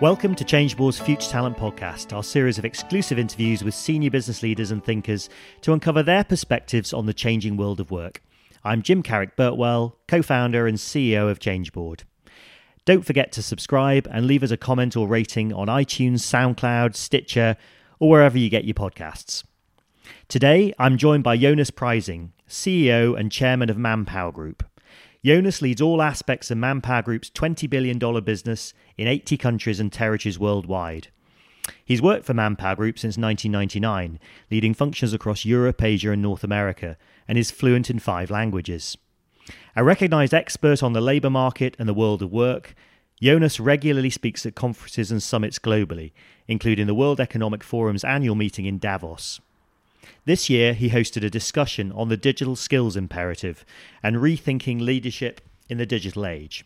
[0.00, 4.72] Welcome to Changeboard's Future Talent Podcast, our series of exclusive interviews with senior business leaders
[4.72, 8.20] and thinkers to uncover their perspectives on the changing world of work.
[8.64, 12.02] I'm Jim Carrick Birtwell, co founder and CEO of Changeboard.
[12.84, 17.56] Don't forget to subscribe and leave us a comment or rating on iTunes, SoundCloud, Stitcher,
[18.00, 19.44] or wherever you get your podcasts.
[20.26, 24.64] Today, I'm joined by Jonas Prising, CEO and chairman of Manpower Group.
[25.24, 30.38] Jonas leads all aspects of Manpower Group's $20 billion business in 80 countries and territories
[30.38, 31.08] worldwide.
[31.82, 36.98] He's worked for Manpower Group since 1999, leading functions across Europe, Asia, and North America,
[37.26, 38.98] and is fluent in five languages.
[39.74, 42.74] A recognised expert on the labour market and the world of work,
[43.22, 46.12] Jonas regularly speaks at conferences and summits globally,
[46.48, 49.40] including the World Economic Forum's annual meeting in Davos.
[50.24, 53.64] This year, he hosted a discussion on the digital skills imperative
[54.02, 56.64] and rethinking leadership in the digital age.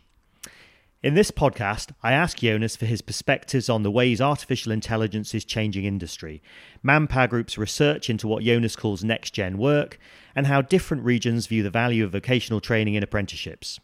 [1.01, 5.45] In this podcast, I ask Jonas for his perspectives on the ways artificial intelligence is
[5.45, 6.43] changing industry,
[6.83, 10.01] Manpower Group's research into what Jonas calls next gen work,
[10.34, 13.79] and how different regions view the value of vocational training and apprenticeships.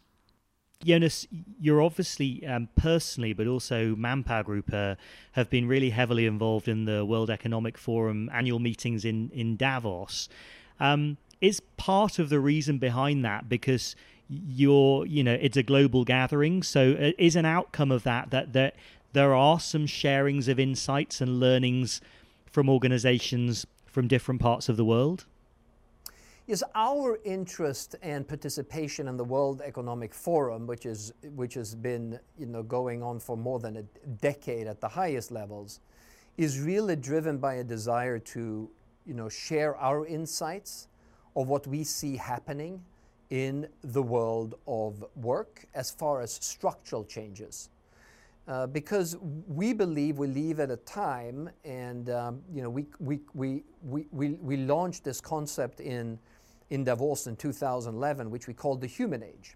[0.83, 1.27] Jonas,
[1.59, 4.95] you're obviously um, personally, but also Manpower Group uh,
[5.31, 10.29] have been really heavily involved in the World Economic Forum annual meetings in in Davos.
[10.79, 13.95] Um, is part of the reason behind that because
[14.29, 16.63] you're, you know, it's a global gathering.
[16.63, 18.71] So uh, is an outcome of that that there
[19.13, 22.01] there are some sharings of insights and learnings
[22.51, 25.25] from organizations from different parts of the world.
[26.47, 32.19] Yes, our interest and participation in the World Economic Forum, which is which has been
[32.37, 33.83] you know going on for more than a
[34.21, 35.79] decade at the highest levels,
[36.37, 38.69] is really driven by a desire to
[39.07, 40.87] you know share our insights
[41.35, 42.79] of what we see happening
[43.31, 47.69] in the world of work as far as structural changes.
[48.47, 49.17] Uh, because
[49.47, 54.05] we believe we live at a time, and um, you know, we, we, we, we,
[54.11, 56.19] we, we launched this concept in
[56.69, 59.55] in Davos in 2011, which we called the human age,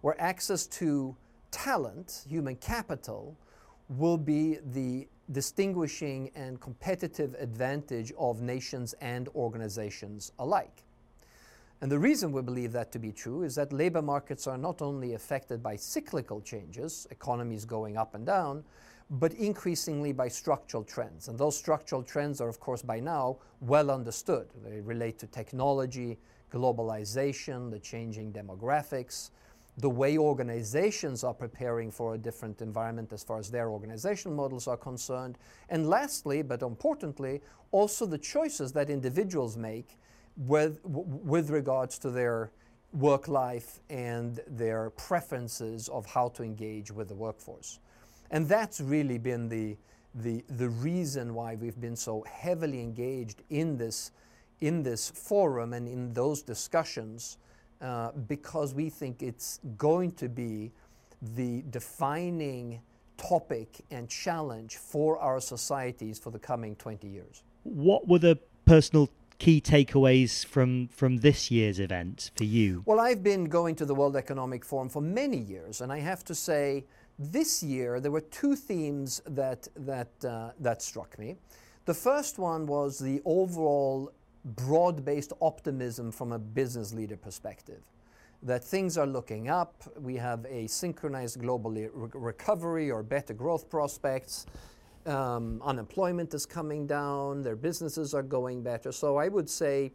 [0.00, 1.16] where access to
[1.50, 3.36] talent, human capital,
[3.88, 10.84] will be the distinguishing and competitive advantage of nations and organizations alike.
[11.80, 14.82] And the reason we believe that to be true is that labor markets are not
[14.82, 18.64] only affected by cyclical changes, economies going up and down,
[19.08, 21.28] but increasingly by structural trends.
[21.28, 24.48] And those structural trends are, of course, by now well understood.
[24.62, 26.18] They relate to technology,
[26.50, 29.30] globalization, the changing demographics,
[29.78, 34.66] the way organizations are preparing for a different environment as far as their organizational models
[34.68, 35.38] are concerned.
[35.68, 37.40] And lastly, but importantly,
[37.70, 39.98] also the choices that individuals make
[40.36, 42.50] with, with regards to their
[42.92, 47.78] work life and their preferences of how to engage with the workforce.
[48.30, 49.76] And that's really been the,
[50.14, 54.10] the, the reason why we've been so heavily engaged in this
[54.60, 57.38] in this forum and in those discussions
[57.80, 60.70] uh, because we think it's going to be
[61.22, 62.80] the defining
[63.16, 67.42] topic and challenge for our societies for the coming 20 years.
[67.62, 72.82] What were the personal key takeaways from from this year's event for you?
[72.86, 76.24] Well, I've been going to the World Economic Forum for many years, and I have
[76.26, 76.84] to say,
[77.18, 81.36] this year there were two themes that that uh, that struck me.
[81.86, 84.12] The first one was the overall
[84.44, 87.82] broad based optimism from a business leader perspective.
[88.42, 93.68] That things are looking up, we have a synchronized global re- recovery or better growth
[93.68, 94.46] prospects,
[95.06, 98.92] um, unemployment is coming down, their businesses are going better.
[98.92, 99.92] So I would say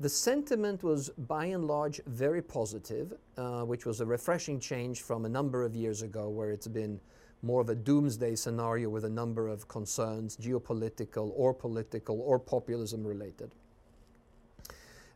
[0.00, 5.24] the sentiment was by and large very positive, uh, which was a refreshing change from
[5.24, 7.00] a number of years ago where it's been
[7.42, 13.04] more of a doomsday scenario with a number of concerns, geopolitical or political or populism
[13.04, 13.54] related.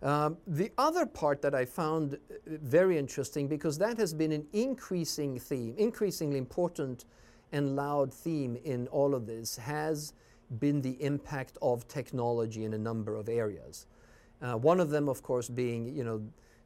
[0.03, 2.17] Um, the other part that I found uh,
[2.47, 7.05] very interesting, because that has been an increasing theme, increasingly important
[7.53, 10.13] and loud theme in all of this, has
[10.59, 13.87] been the impact of technology in a number of areas.
[14.41, 16.21] Uh, one of them, of course, being you know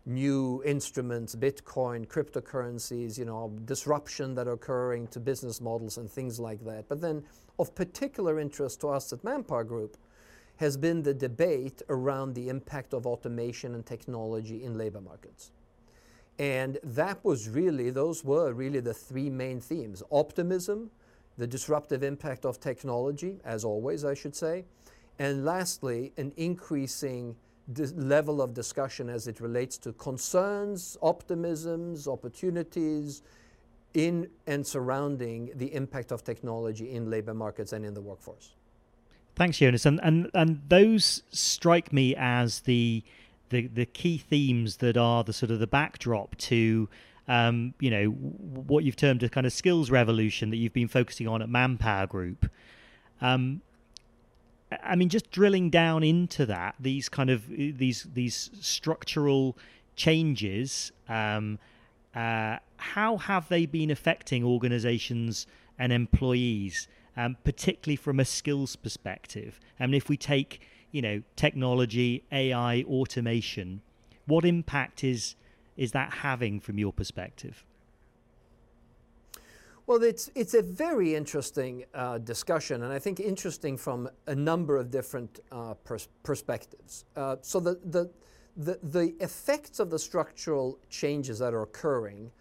[0.06, 6.40] new instruments, Bitcoin, cryptocurrencies, you know disruption that are occurring to business models and things
[6.40, 6.88] like that.
[6.88, 7.22] But then,
[7.58, 9.98] of particular interest to us at Manpower Group
[10.56, 15.50] has been the debate around the impact of automation and technology in labor markets.
[16.38, 20.90] And that was really, those were really the three main themes optimism,
[21.38, 24.64] the disruptive impact of technology, as always, I should say,
[25.18, 27.36] and lastly, an increasing
[27.94, 33.22] level of discussion as it relates to concerns, optimisms, opportunities,
[33.94, 38.55] in and surrounding the impact of technology in labor markets and in the workforce.
[39.36, 39.84] Thanks, Jonas.
[39.86, 43.04] And and, and those strike me as the,
[43.50, 46.88] the the key themes that are the sort of the backdrop to
[47.28, 51.28] um, you know what you've termed a kind of skills revolution that you've been focusing
[51.28, 52.50] on at Manpower Group.
[53.20, 53.60] Um,
[54.82, 59.56] I mean, just drilling down into that, these kind of these these structural
[59.96, 60.92] changes.
[61.08, 61.58] Um,
[62.14, 65.46] uh, how have they been affecting organizations
[65.78, 69.60] and employees, um, particularly from a skills perspective?
[69.80, 70.60] I mean, if we take,
[70.92, 73.82] you know, technology, AI, automation,
[74.26, 75.36] what impact is
[75.76, 77.64] is that having from your perspective?
[79.86, 84.76] Well, it's it's a very interesting uh, discussion, and I think interesting from a number
[84.76, 87.04] of different uh, pers- perspectives.
[87.14, 88.10] Uh, so the, the
[88.56, 92.32] the, the effects of the structural changes that are occurring,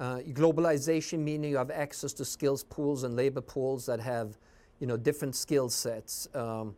[0.00, 4.36] uh, globalization meaning you have access to skills pools and labor pools that have
[4.80, 6.74] you know, different skill sets, um,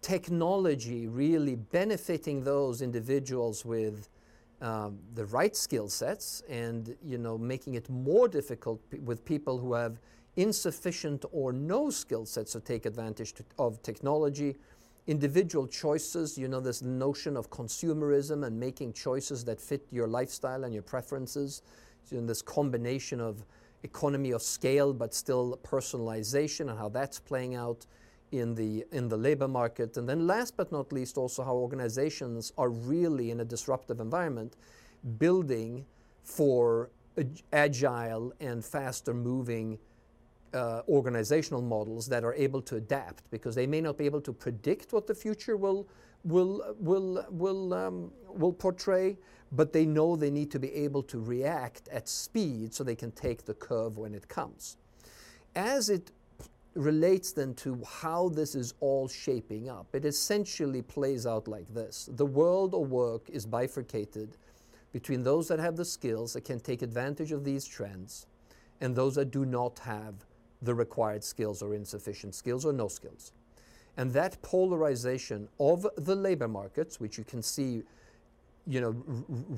[0.00, 4.08] technology really benefiting those individuals with
[4.60, 9.58] um, the right skill sets and you know, making it more difficult p- with people
[9.58, 10.00] who have
[10.36, 14.56] insufficient or no skill sets to take advantage of technology.
[15.06, 20.64] Individual choices, you know, this notion of consumerism and making choices that fit your lifestyle
[20.64, 21.62] and your preferences,
[22.12, 23.44] know, this combination of
[23.82, 27.86] economy of scale but still personalization and how that's playing out
[28.32, 29.96] in the in the labor market.
[29.96, 34.56] And then last but not least also how organizations are really in a disruptive environment
[35.18, 35.84] building
[36.22, 36.90] for
[37.52, 39.78] agile and faster moving
[40.54, 44.32] uh, organizational models that are able to adapt because they may not be able to
[44.32, 45.88] predict what the future will
[46.24, 49.16] will will will um, will portray,
[49.52, 53.12] but they know they need to be able to react at speed so they can
[53.12, 54.76] take the curve when it comes.
[55.54, 56.10] As it
[56.74, 62.08] relates then to how this is all shaping up, it essentially plays out like this:
[62.12, 64.36] the world of work is bifurcated
[64.92, 68.26] between those that have the skills that can take advantage of these trends
[68.80, 70.14] and those that do not have
[70.62, 73.32] the required skills or insufficient skills or no skills.
[73.96, 77.82] And that polarization of the labor markets, which you can see
[78.68, 78.92] you know,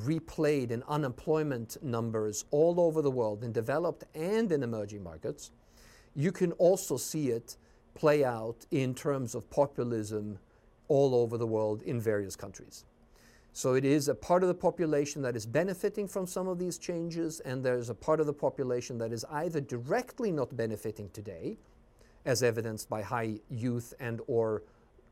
[0.06, 5.50] replayed in unemployment numbers all over the world, in developed and in emerging markets,
[6.14, 7.56] you can also see it
[7.94, 10.38] play out in terms of populism
[10.86, 12.84] all over the world in various countries.
[13.52, 16.78] So it is a part of the population that is benefiting from some of these
[16.78, 21.58] changes, and there's a part of the population that is either directly not benefiting today,
[22.24, 24.62] as evidenced by high youth and or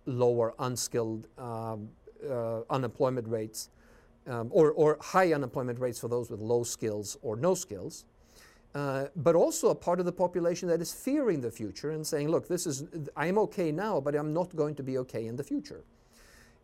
[0.06, 1.88] lower unskilled um,
[2.30, 3.70] uh, unemployment rates,
[4.28, 8.04] um, or, or high unemployment rates for those with low skills or no skills.
[8.74, 12.28] Uh, but also a part of the population that is fearing the future and saying,
[12.28, 12.84] look, this is,
[13.16, 15.82] I'm okay now, but I'm not going to be okay in the future.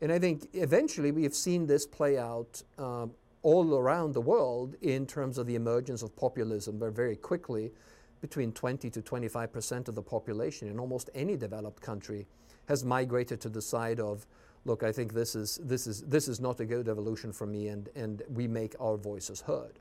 [0.00, 3.12] And I think eventually we have seen this play out um,
[3.43, 7.72] all around the world in terms of the emergence of populism, where very quickly
[8.20, 12.26] between 20 to 25 percent of the population in almost any developed country
[12.69, 14.26] has migrated to the side of,
[14.64, 17.69] look, I think this is, this is, this is not a good evolution for me,
[17.69, 19.78] and, and we make our voices heard.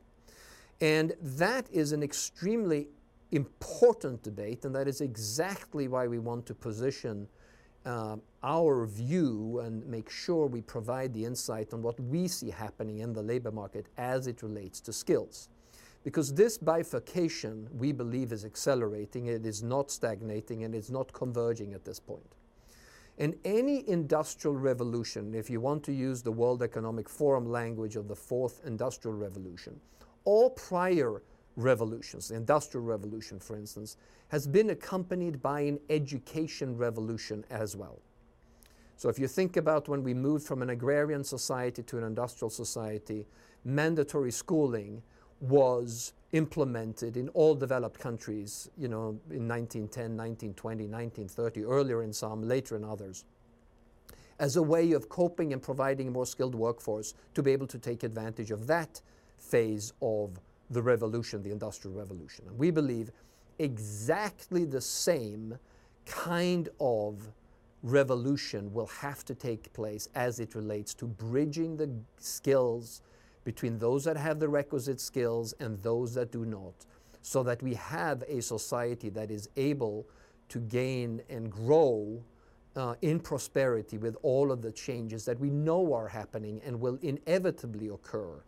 [0.81, 2.87] And that is an extremely
[3.31, 7.27] important debate, and that is exactly why we want to position
[7.85, 12.99] uh, our view and make sure we provide the insight on what we see happening
[12.99, 15.49] in the labor market as it relates to skills.
[16.03, 21.73] Because this bifurcation, we believe, is accelerating, it is not stagnating, and it's not converging
[21.73, 22.35] at this point.
[23.17, 28.07] In any industrial revolution, if you want to use the World Economic Forum language of
[28.07, 29.79] the fourth industrial revolution,
[30.25, 31.21] all prior
[31.55, 33.97] revolutions, the Industrial Revolution, for instance,
[34.29, 37.99] has been accompanied by an education revolution as well.
[38.95, 42.49] So if you think about when we moved from an agrarian society to an industrial
[42.49, 43.27] society,
[43.63, 45.03] mandatory schooling
[45.39, 52.41] was implemented in all developed countries, you know, in 1910, 1920, 1930, earlier in some,
[52.41, 53.23] later in others,
[54.39, 57.77] as a way of coping and providing a more skilled workforce to be able to
[57.77, 58.99] take advantage of that
[59.37, 60.39] phase of
[60.71, 62.45] the revolution, the Industrial Revolution.
[62.47, 63.11] And we believe
[63.59, 65.57] exactly the same
[66.05, 67.31] kind of
[67.83, 73.01] revolution will have to take place as it relates to bridging the skills
[73.43, 76.73] between those that have the requisite skills and those that do not,
[77.21, 80.05] so that we have a society that is able
[80.49, 82.23] to gain and grow
[82.75, 86.97] uh, in prosperity with all of the changes that we know are happening and will
[87.01, 88.41] inevitably occur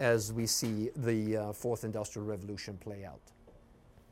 [0.00, 3.20] as we see the uh, fourth industrial revolution play out.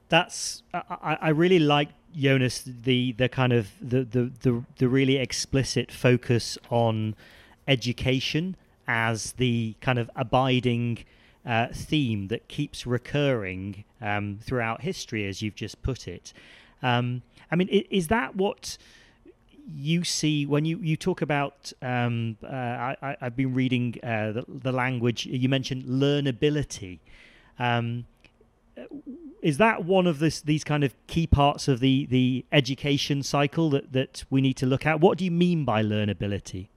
[0.08, 5.16] that's I, I really like Jonas the the kind of the, the the the really
[5.16, 7.14] explicit focus on
[7.66, 11.04] education as the kind of abiding
[11.44, 16.32] uh, theme that keeps recurring um, throughout history, as you've just put it.
[16.82, 18.78] Um, I mean, is that what
[19.66, 21.72] you see when you, you talk about?
[21.82, 26.98] Um, uh, I, have been reading uh, the, the, language you mentioned learnability.
[27.58, 28.06] Um,
[29.42, 33.70] is that one of this, these kind of key parts of the, the education cycle
[33.70, 35.00] that, that we need to look at?
[35.00, 36.68] What do you mean by learnability?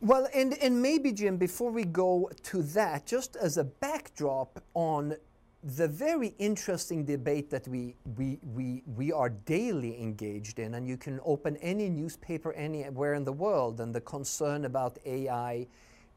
[0.00, 5.16] Well, and, and maybe, Jim, before we go to that, just as a backdrop on
[5.62, 10.98] the very interesting debate that we, we, we, we are daily engaged in, and you
[10.98, 15.66] can open any newspaper anywhere in the world, and the concern about AI,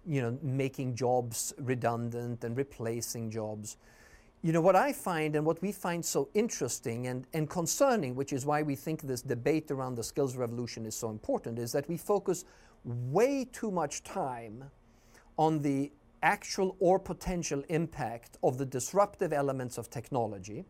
[0.05, 3.77] you know, making jobs redundant and replacing jobs.
[4.41, 8.33] You know, what I find and what we find so interesting and, and concerning, which
[8.33, 11.88] is why we think this debate around the skills revolution is so important, is that
[11.88, 12.43] we focus
[12.83, 14.65] way too much time
[15.38, 20.65] on the actual or potential impact of the disruptive elements of technology,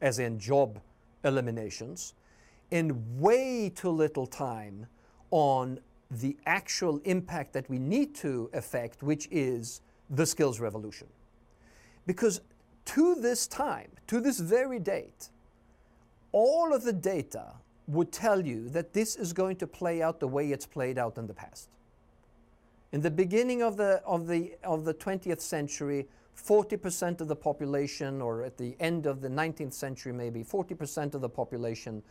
[0.00, 0.80] as in job
[1.24, 2.14] eliminations,
[2.72, 4.86] and way too little time
[5.30, 5.78] on
[6.10, 11.06] the actual impact that we need to affect, which is the skills revolution.
[12.06, 12.40] Because
[12.86, 15.30] to this time, to this very date,
[16.32, 17.54] all of the data
[17.86, 21.18] would tell you that this is going to play out the way it's played out
[21.18, 21.68] in the past.
[22.92, 28.22] In the beginning of the, of the, of the 20th century, 40% of the population,
[28.22, 32.02] or at the end of the 19th century maybe, 40% of the population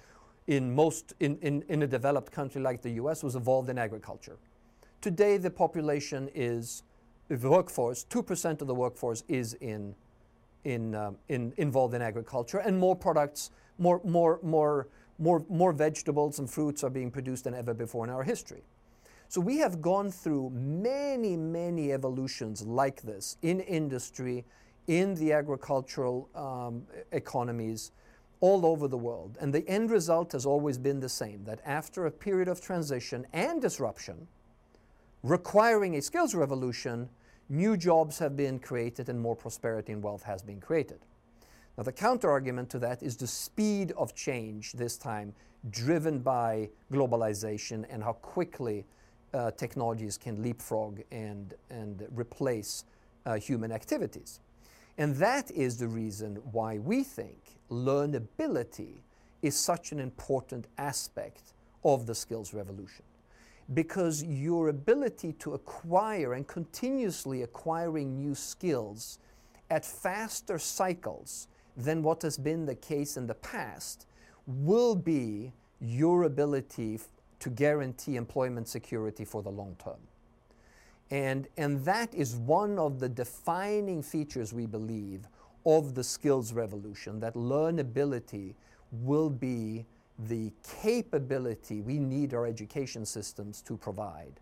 [0.47, 4.37] in, most, in, in, in a developed country like the US was involved in agriculture.
[5.01, 6.83] Today, the population is,
[7.29, 9.95] the workforce, 2% of the workforce is in
[10.63, 14.87] in, um, in, involved in agriculture, and more products, more, more, more,
[15.20, 18.63] more, more vegetables and fruits are being produced than ever before in our history.
[19.27, 24.46] So we have gone through many, many evolutions like this in industry,
[24.88, 27.91] in the agricultural um, economies
[28.41, 29.38] all over the world.
[29.39, 33.25] And the end result has always been the same that after a period of transition
[33.34, 34.27] and disruption,
[35.24, 37.10] requiring a skills revolution,
[37.50, 41.00] new jobs have been created and more prosperity and wealth has been created.
[41.77, 45.33] Now, the counter argument to that is the speed of change this time,
[45.71, 48.85] driven by globalization and how quickly
[49.33, 52.85] uh, technologies can leapfrog and, and replace
[53.25, 54.39] uh, human activities.
[54.99, 58.99] And that is the reason why we think learnability
[59.41, 61.53] is such an important aspect
[61.83, 63.03] of the skills revolution
[63.73, 69.19] because your ability to acquire and continuously acquiring new skills
[69.71, 74.05] at faster cycles than what has been the case in the past
[74.45, 76.99] will be your ability
[77.39, 79.99] to guarantee employment security for the long term.
[81.11, 85.27] And, and that is one of the defining features, we believe,
[85.65, 88.55] of the skills revolution, that learnability
[88.91, 89.85] will be
[90.27, 90.51] the
[90.81, 94.39] capability we need our education systems to provide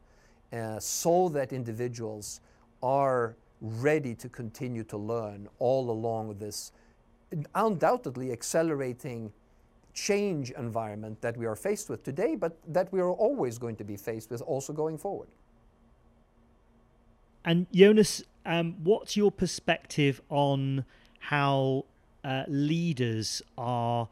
[0.52, 2.42] uh, so that individuals
[2.84, 6.72] are ready to continue to learn all along this
[7.56, 9.32] undoubtedly accelerating
[9.94, 13.84] change environment that we are faced with today, but that we are always going to
[13.84, 15.28] be faced with also going forward.
[17.44, 20.86] And Jonas, um, what's your perspective on
[21.20, 21.86] how
[22.24, 24.08] uh, leaders are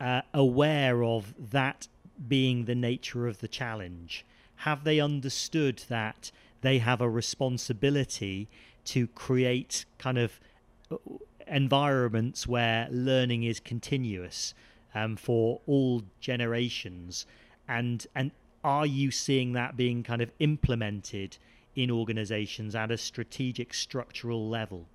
[0.00, 1.88] uh, aware of that
[2.28, 4.24] being the nature of the challenge?
[4.56, 6.30] Have they understood that
[6.60, 8.48] they have a responsibility
[8.84, 10.40] to create kind of
[10.90, 10.96] uh,
[11.46, 14.54] environments where learning is continuous
[14.94, 17.26] um, for all generations?
[17.68, 18.30] And and
[18.64, 21.36] are you seeing that being kind of implemented
[21.74, 24.86] in organizations at a strategic structural level?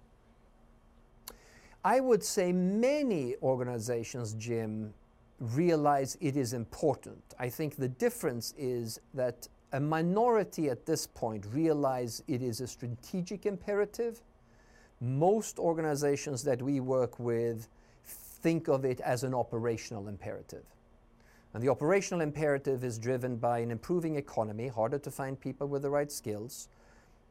[1.84, 4.94] I would say many organizations, Jim,
[5.39, 7.22] realize it is important.
[7.39, 12.68] I think the difference is that a minority at this point realize it is a
[12.68, 14.22] strategic imperative.
[15.00, 17.68] Most organizations that we work with
[18.04, 20.63] think of it as an operational imperative.
[21.54, 25.82] And the operational imperative is driven by an improving economy, harder to find people with
[25.82, 26.68] the right skills,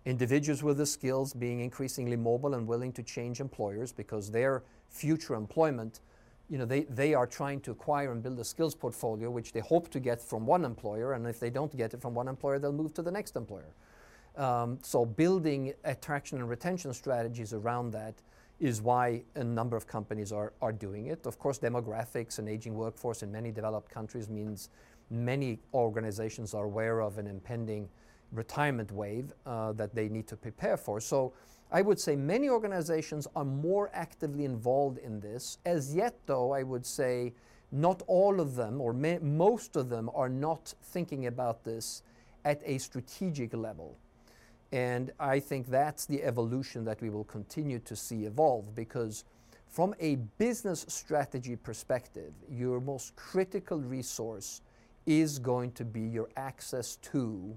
[0.05, 5.35] individuals with the skills being increasingly mobile and willing to change employers because their future
[5.35, 6.01] employment,
[6.49, 9.61] you know, they, they are trying to acquire and build a skills portfolio which they
[9.61, 12.59] hope to get from one employer, and if they don't get it from one employer,
[12.59, 13.75] they'll move to the next employer.
[14.37, 18.15] Um, so building attraction and retention strategies around that
[18.59, 21.27] is why a number of companies are, are doing it.
[21.27, 24.71] Of course, demographics and aging workforce in many developed countries means
[25.11, 27.89] many organizations are aware of an impending
[28.33, 31.01] retirement wave uh, that they need to prepare for.
[31.01, 31.33] So
[31.71, 35.59] I would say many organizations are more actively involved in this.
[35.67, 37.35] As yet, though, I would say
[37.73, 42.03] not all of them, or most of them, are not thinking about this
[42.45, 43.99] at a strategic level.
[44.73, 49.25] And I think that's the evolution that we will continue to see evolve because,
[49.69, 54.63] from a business strategy perspective, your most critical resource
[55.07, 57.57] is going to be your access to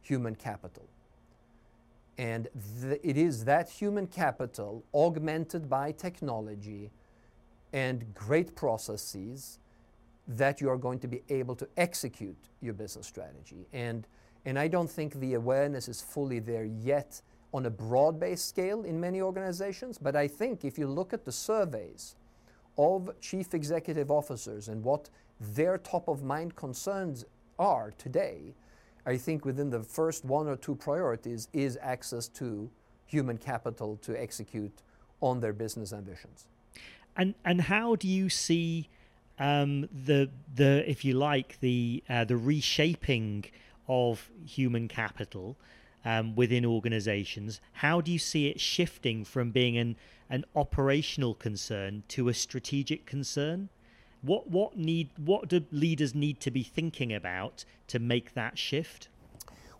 [0.00, 0.88] human capital.
[2.16, 2.48] And
[3.02, 6.90] it is that human capital augmented by technology
[7.72, 9.58] and great processes
[10.28, 13.66] that you are going to be able to execute your business strategy.
[13.72, 14.06] And,
[14.44, 17.20] and I don't think the awareness is fully there yet
[17.52, 21.24] on a broad based scale in many organizations, but I think if you look at
[21.24, 22.16] the surveys
[22.78, 27.24] of chief executive officers and what their top of mind concerns
[27.58, 28.54] are today,
[29.04, 32.70] I think within the first one or two priorities is access to
[33.06, 34.82] human capital to execute
[35.20, 36.46] on their business ambitions.
[37.16, 38.88] And and how do you see
[39.38, 43.46] um, the the if you like the uh, the reshaping
[43.90, 45.56] of human capital
[46.04, 47.60] um, within organizations?
[47.72, 49.96] How do you see it shifting from being an
[50.30, 53.68] an operational concern to a strategic concern?
[54.22, 59.08] What what need what do leaders need to be thinking about to make that shift?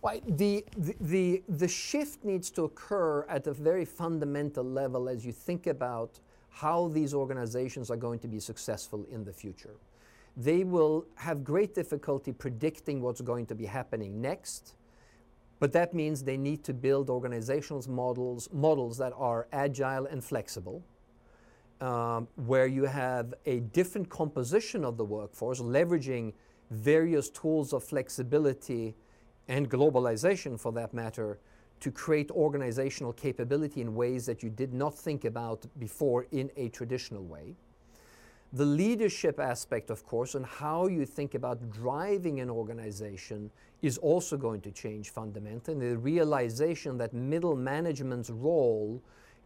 [0.02, 0.64] Well, the,
[0.98, 6.18] the, the shift needs to occur at a very fundamental level as you think about
[6.48, 9.76] how these organizations are going to be successful in the future.
[10.36, 14.76] They will have great difficulty predicting what's going to be happening next,
[15.58, 20.82] but that means they need to build organizational models, models that are agile and flexible,
[21.80, 26.32] um, where you have a different composition of the workforce, leveraging
[26.70, 28.94] various tools of flexibility
[29.48, 31.38] and globalization for that matter
[31.80, 36.68] to create organizational capability in ways that you did not think about before in a
[36.68, 37.56] traditional way.
[38.52, 43.48] The leadership aspect, of course, and how you think about driving an organization
[43.80, 45.90] is also going to change fundamentally.
[45.90, 49.00] The realization that middle management's role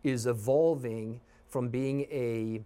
[0.05, 2.63] is evolving from being a,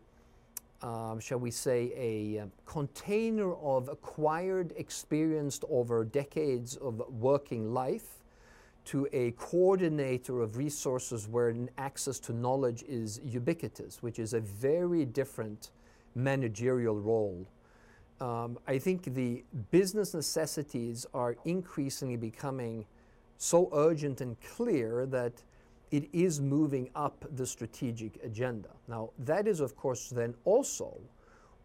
[0.86, 8.22] um, shall we say, a uh, container of acquired experience over decades of working life
[8.84, 15.04] to a coordinator of resources where access to knowledge is ubiquitous, which is a very
[15.04, 15.70] different
[16.14, 17.46] managerial role.
[18.20, 22.84] Um, I think the business necessities are increasingly becoming
[23.36, 25.42] so urgent and clear that
[25.90, 28.70] it is moving up the strategic agenda.
[28.88, 31.00] Now, that is, of course, then also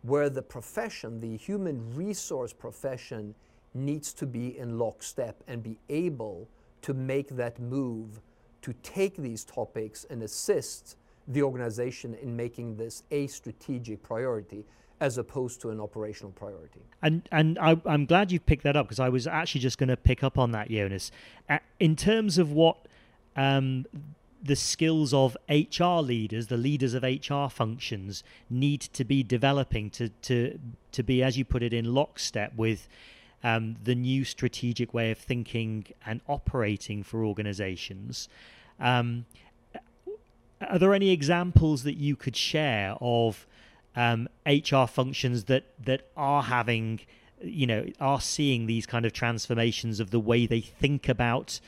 [0.03, 3.35] where the profession, the human resource profession,
[3.73, 6.47] needs to be in lockstep and be able
[6.83, 8.21] to make that move
[8.61, 14.65] to take these topics and assist the organization in making this a strategic priority
[14.99, 16.81] as opposed to an operational priority.
[17.01, 19.89] And and I, am glad you've picked that up because I was actually just going
[19.89, 21.11] to pick up on that, Jonas.
[21.49, 22.77] Uh, in terms of what
[23.35, 23.85] um,
[24.41, 30.09] the skills of HR leaders, the leaders of HR functions, need to be developing to
[30.09, 30.59] to
[30.91, 32.87] to be, as you put it, in lockstep with
[33.43, 38.29] um, the new strategic way of thinking and operating for organizations.
[38.79, 39.25] Um,
[40.69, 43.47] are there any examples that you could share of
[43.95, 46.99] um, HR functions that that are having,
[47.41, 51.59] you know, are seeing these kind of transformations of the way they think about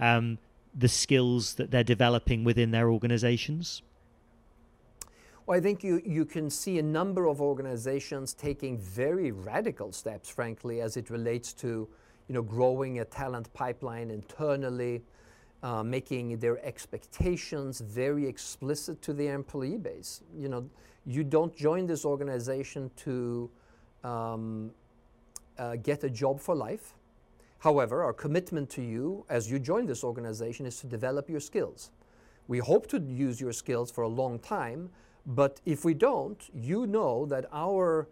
[0.00, 0.38] um,
[0.74, 3.82] the skills that they're developing within their organizations?
[5.46, 10.30] Well, I think you, you can see a number of organizations taking very radical steps,
[10.30, 11.86] frankly, as it relates to
[12.28, 15.02] you know, growing a talent pipeline internally,
[15.64, 20.20] uh, making their expectations very explicit to the employee base.
[20.38, 20.68] You know,
[21.06, 23.50] you don't join this organization to
[24.04, 24.70] um,
[25.58, 26.92] uh, get a job for life.
[27.60, 31.90] However, our commitment to you as you join this organization is to develop your skills.
[32.46, 34.90] We hope to use your skills for a long time,
[35.24, 38.06] but if we don't, you know that our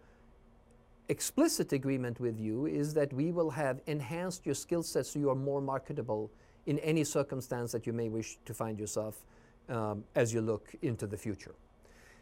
[1.07, 5.29] explicit agreement with you is that we will have enhanced your skill set so you
[5.29, 6.31] are more marketable
[6.65, 9.25] in any circumstance that you may wish to find yourself
[9.69, 11.55] um, as you look into the future.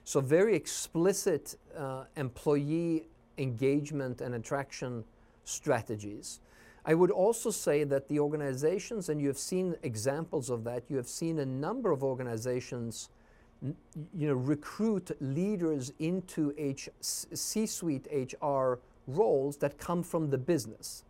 [0.04, 5.04] So, very explicit uh, employee engagement and attraction
[5.44, 6.40] strategies.
[6.84, 10.98] I would also say that the organizations, and you have seen examples of that, you
[10.98, 13.10] have seen a number of organizations
[13.62, 16.52] you know, recruit leaders into
[17.02, 18.08] C-suite
[18.42, 21.04] HR roles that come from the business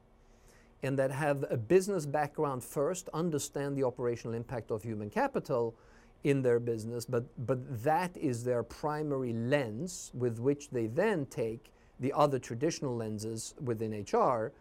[0.83, 5.75] and that have a business background first, understand the operational impact of human capital
[6.23, 11.71] in their business, but, but that is their primary lens with which they then take
[11.99, 14.51] the other traditional lenses within HR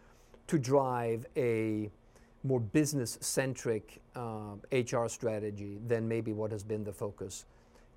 [0.47, 1.89] to drive a
[2.43, 7.45] more business centric uh, HR strategy than maybe what has been the focus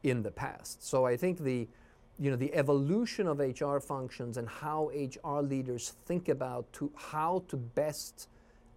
[0.02, 0.86] in the past.
[0.86, 1.66] So I think the
[2.18, 7.44] you know the evolution of HR functions and how HR leaders think about to how
[7.48, 8.28] to best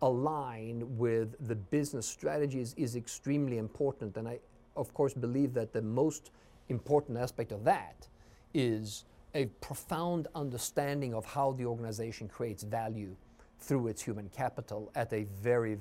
[0.02, 4.40] align with the business strategies is extremely important and I
[4.76, 6.32] of course believe that the most
[6.70, 8.08] important aspect of that
[8.54, 13.16] is a profound understanding of how the organization creates value
[13.60, 15.76] through its human capital at a very,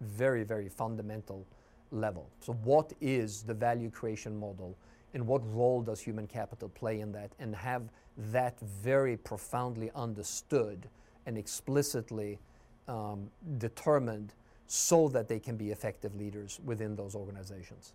[0.00, 1.46] very, very fundamental
[1.90, 2.30] level.
[2.40, 4.76] So, what is the value creation model,
[5.14, 7.30] and what role does human capital play in that?
[7.38, 7.82] And have
[8.30, 10.88] that very profoundly understood
[11.26, 12.38] and explicitly
[12.88, 14.32] um, determined
[14.66, 17.92] so that they can be effective leaders within those organizations.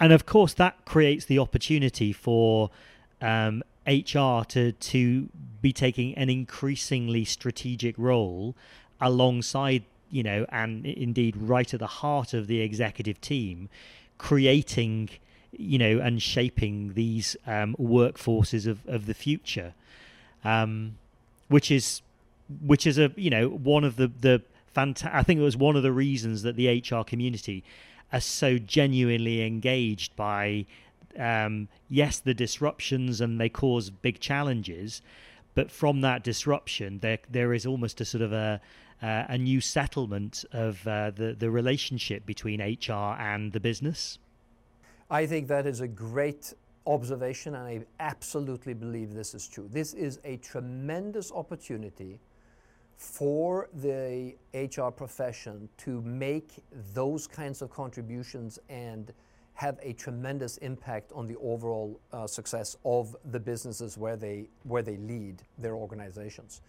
[0.00, 2.70] And of course, that creates the opportunity for
[3.20, 5.28] um, HR to to
[5.62, 8.54] be taking an increasingly strategic role
[9.00, 13.68] alongside you know and indeed right at the heart of the executive team
[14.18, 15.08] creating
[15.52, 19.74] you know and shaping these um, workforces of, of the future
[20.44, 20.96] um,
[21.48, 22.02] which is
[22.64, 24.42] which is a you know one of the the
[24.76, 27.64] fanta- I think it was one of the reasons that the HR community
[28.12, 30.66] are so genuinely engaged by
[31.18, 35.02] um, yes, the disruptions and they cause big challenges,
[35.54, 38.60] but from that disruption, there there is almost a sort of a
[39.02, 44.18] uh, a new settlement of uh, the the relationship between HR and the business.
[45.10, 46.52] I think that is a great
[46.86, 49.68] observation, and I absolutely believe this is true.
[49.70, 52.20] This is a tremendous opportunity
[52.96, 59.12] for the HR profession to make those kinds of contributions and
[59.54, 64.82] have a tremendous impact on the overall uh, success of the businesses where they, where
[64.82, 66.60] they lead their organizations.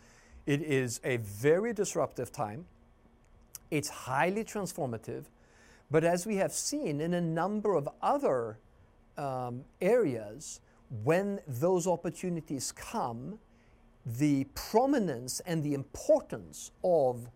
[0.46, 2.66] It is a very disruptive time.
[3.70, 5.26] It's highly transformative.
[5.92, 8.60] But as we have seen in a number of other
[9.18, 10.62] um, areas,
[11.04, 13.40] when those opportunities come,
[14.06, 17.30] the prominence and the importance of,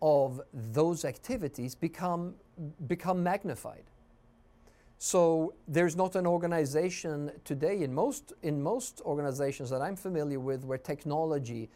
[0.00, 2.34] of those activities become,
[2.86, 3.84] become magnified.
[4.98, 10.64] So there's not an organization today in most in most organizations that I'm familiar with
[10.64, 11.68] where technology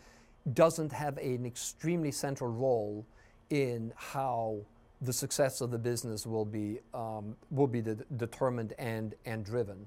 [0.55, 3.05] doesn't have an extremely central role
[3.51, 4.61] in how
[5.03, 9.87] the success of the business will be um, will be de- determined and and driven.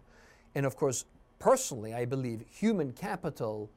[0.55, 1.05] And of course,
[1.39, 3.69] personally, I believe human capital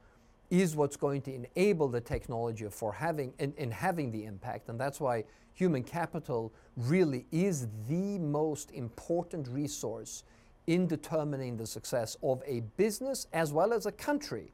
[0.50, 4.78] is what's going to enable the technology for having and, in having the impact, and
[4.78, 10.22] that's why human capital really is the most important resource
[10.66, 14.52] in determining the success of a business as well as a country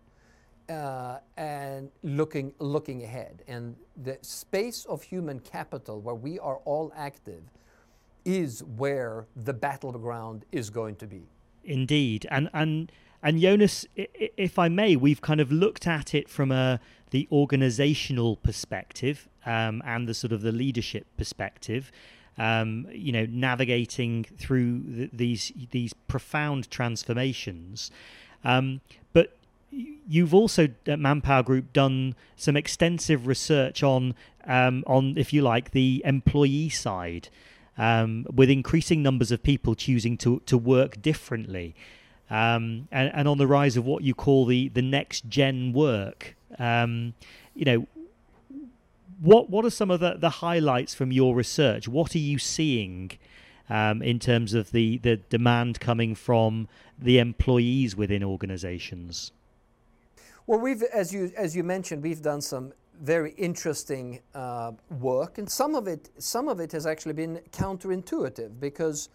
[0.72, 3.42] uh, and looking, looking ahead.
[3.46, 7.42] And the space of human capital where we are all active
[8.24, 11.24] is where the battleground is going to be.
[11.64, 12.26] Indeed.
[12.30, 12.90] And, and,
[13.22, 16.80] and Jonas, if I may, we've kind of looked at it from a
[17.10, 21.92] the organizational perspective um, and the sort of the leadership perspective.
[22.38, 27.90] Um, you know, navigating through the, these these profound transformations.
[28.42, 28.80] Um,
[29.12, 29.36] but
[29.72, 35.70] you've also at Manpower Group done some extensive research on um, on, if you like,
[35.70, 37.28] the employee side,
[37.78, 41.74] um, with increasing numbers of people choosing to to work differently.
[42.30, 46.34] Um, and, and, on the rise of what you call the, the next gen work.
[46.58, 47.12] Um,
[47.54, 47.86] you know,
[49.20, 51.88] what what are some of the, the highlights from your research?
[51.88, 53.12] What are you seeing
[53.68, 59.30] um, in terms of the, the demand coming from the employees within organizations?
[60.46, 65.50] Well, we've, as you as you mentioned, we've done some very interesting uh, work, and
[65.50, 69.08] some of it some of it has actually been counterintuitive because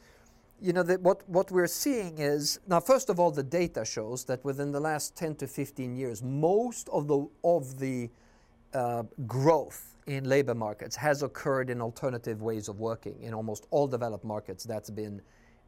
[0.60, 4.44] you know, what, what we're seeing is now, first of all, the data shows that
[4.44, 8.10] within the last 10 to 15 years, most of the, of the
[8.74, 13.22] uh, growth in labor markets has occurred in alternative ways of working.
[13.22, 15.22] In almost all developed markets, that's been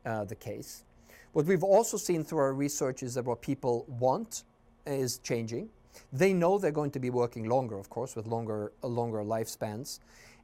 [0.06, 0.86] uh, the case.
[1.34, 4.44] What we've also seen through our research is that what people want
[4.86, 5.70] is changing.
[6.12, 10.00] They know they're going to be working longer, of course, with longer, longer lifespans.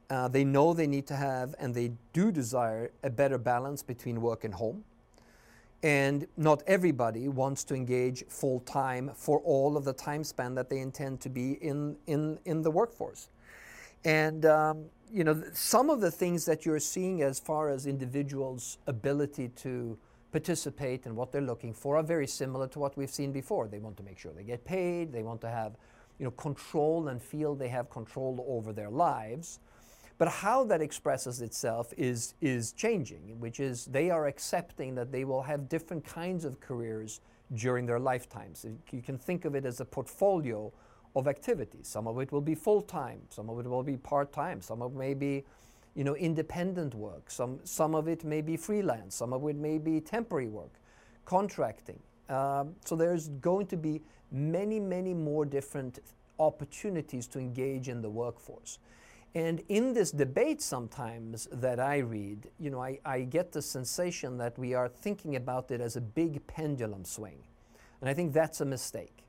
[0.08, 4.20] Uh, they know they need to have, and they do desire, a better balance between
[4.20, 4.84] work and home.
[5.82, 10.70] And not everybody wants to engage full time for all of the time span that
[10.70, 13.28] they intend to be in, in, in the workforce.
[14.04, 18.78] And um, you know, some of the things that you're seeing as far as individuals'
[18.86, 19.98] ability to
[20.36, 23.68] participate and what they're looking for are very similar to what we've seen before.
[23.68, 25.78] They want to make sure they get paid, they want to have
[26.18, 29.60] you know, control and feel they have control over their lives.
[30.18, 35.24] But how that expresses itself is, is changing, which is they are accepting that they
[35.24, 37.22] will have different kinds of careers
[37.54, 38.66] during their lifetimes.
[38.92, 40.70] You can think of it as a portfolio
[41.14, 41.88] of activities.
[41.88, 44.82] Some of it will be full time, some of it will be part time, some
[44.82, 45.44] of it may be
[45.96, 49.78] you know, independent work, some, some of it may be freelance, some of it may
[49.78, 50.74] be temporary work,
[51.24, 51.98] contracting.
[52.28, 56.00] Um, so there's going to be many, many more different
[56.38, 58.78] opportunities to engage in the workforce.
[59.34, 64.36] And in this debate sometimes that I read, you know, I, I get the sensation
[64.38, 67.38] that we are thinking about it as a big pendulum swing.
[68.00, 69.24] And I think that's a mistake.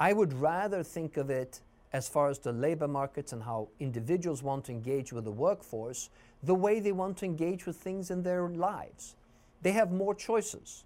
[0.00, 1.60] I would rather think of it
[1.92, 6.10] as far as the labor markets and how individuals want to engage with the workforce,
[6.42, 9.14] the way they want to engage with things in their lives.
[9.62, 10.84] They have more choices.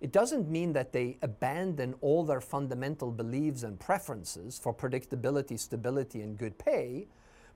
[0.00, 6.20] It doesn't mean that they abandon all their fundamental beliefs and preferences for predictability, stability,
[6.20, 7.06] and good pay,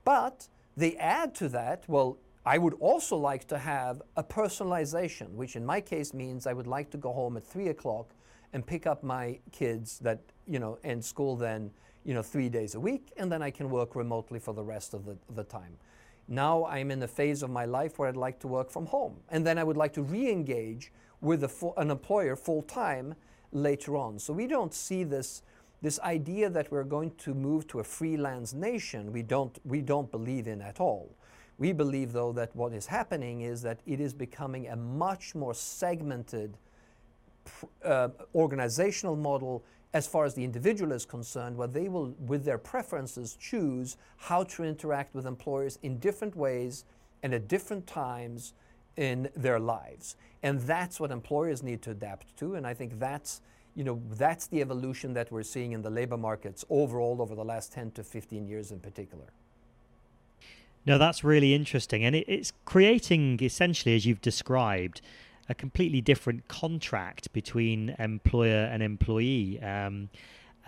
[0.04, 5.56] but they add to that, well, I would also like to have a personalization, which
[5.56, 8.14] in my case means I would like to go home at three o'clock
[8.52, 11.70] and pick up my kids that, you know, and school then,
[12.04, 14.94] you know, three days a week, and then I can work remotely for the rest
[14.94, 15.76] of the, the time.
[16.28, 19.16] Now I'm in a phase of my life where I'd like to work from home,
[19.30, 23.14] and then I would like to re engage with full, an employer full time
[23.52, 24.18] later on.
[24.18, 25.42] So we don't see this
[25.82, 29.12] this idea that we're going to move to a freelance nation.
[29.12, 31.14] We don't we don't believe in at all.
[31.58, 35.54] We believe though that what is happening is that it is becoming a much more
[35.54, 36.56] segmented
[37.84, 42.58] uh, organizational model as far as the individual is concerned, where they will, with their
[42.58, 46.84] preferences, choose how to interact with employers in different ways
[47.22, 48.54] and at different times
[48.96, 50.16] in their lives.
[50.42, 52.54] And that's what employers need to adapt to.
[52.54, 53.40] And I think that's,
[53.74, 57.44] you know, that's the evolution that we're seeing in the labor markets overall over the
[57.44, 59.26] last 10 to 15 years in particular.
[60.86, 62.04] No, that's really interesting.
[62.04, 65.02] And it, it's creating, essentially, as you've described,
[65.48, 69.60] a completely different contract between employer and employee.
[69.62, 70.10] Um,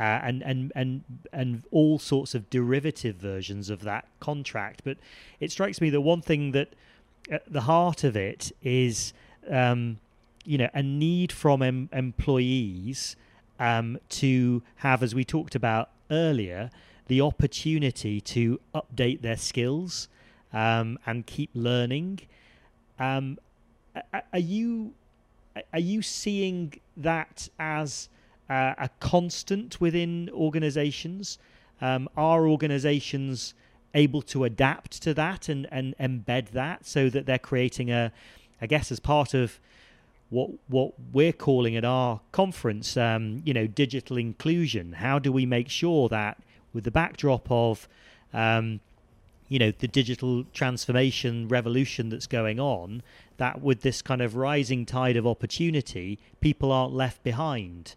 [0.00, 4.80] uh, and and and and all sorts of derivative versions of that contract.
[4.84, 4.96] But
[5.38, 6.74] it strikes me that one thing that
[7.30, 9.12] at the heart of it is
[9.50, 9.98] um,
[10.44, 13.16] you know a need from em- employees
[13.60, 16.70] um, to have, as we talked about earlier,
[17.06, 20.08] the opportunity to update their skills
[20.52, 22.20] um, and keep learning.
[22.98, 23.38] Um,
[24.32, 24.92] are you
[25.72, 28.08] are you seeing that as
[28.48, 31.38] uh, a constant within organizations?
[31.80, 33.54] Um, are organizations
[33.94, 38.12] able to adapt to that and, and embed that so that they're creating a,
[38.60, 39.58] I guess, as part of
[40.30, 44.94] what what we're calling at our conference, um, you know, digital inclusion.
[44.94, 46.38] How do we make sure that
[46.72, 47.88] with the backdrop of
[48.32, 48.80] um,
[49.52, 53.02] you know the digital transformation revolution that's going on
[53.36, 57.94] that with this kind of rising tide of opportunity people aren't left behind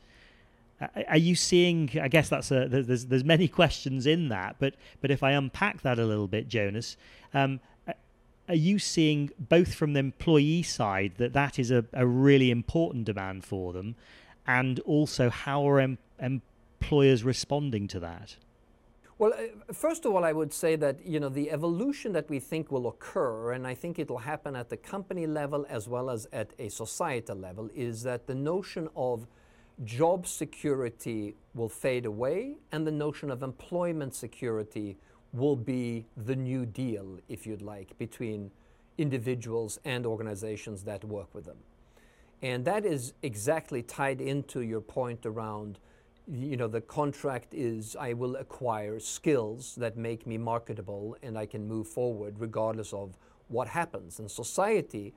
[1.08, 1.90] are you seeing?
[2.02, 5.82] I guess that's a there's there's many questions in that, but but if I unpack
[5.84, 6.98] that a little bit, Jonas,
[7.34, 7.62] um,
[8.48, 13.06] are you seeing both from the employee side that that is a, a really important
[13.06, 13.96] demand for them,
[14.46, 18.36] and also how are em- employers responding to that?
[19.18, 22.40] Well, uh, first of all, I would say that you know the evolution that we
[22.40, 26.10] think will occur, and I think it will happen at the company level as well
[26.10, 29.26] as at a societal level, is that the notion of
[29.84, 34.98] job security will fade away and the notion of employment security
[35.34, 38.52] will be the new deal, if you'd like, between
[38.98, 41.58] individuals and organizations that work with them.
[42.42, 45.80] And that is exactly tied into your point around,
[46.28, 51.46] you know, the contract is I will acquire skills that make me marketable and I
[51.46, 54.20] can move forward regardless of what happens.
[54.20, 55.14] And society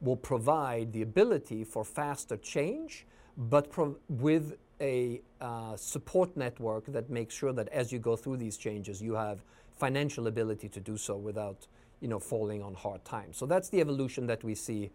[0.00, 3.72] will provide the ability for faster change but
[4.08, 9.00] with a uh, support network that makes sure that as you go through these changes,
[9.00, 9.42] you have
[9.78, 11.66] financial ability to do so without
[12.00, 13.36] you know, falling on hard times.
[13.36, 14.90] So that's the evolution that we see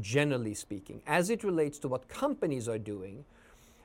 [0.00, 1.02] generally speaking.
[1.06, 3.24] As it relates to what companies are doing,